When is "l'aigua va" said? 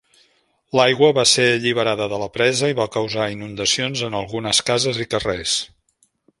0.77-1.25